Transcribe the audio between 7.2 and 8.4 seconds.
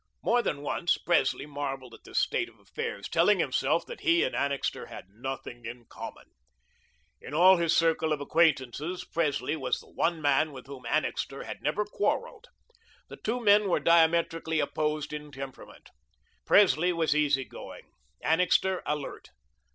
In all his circle of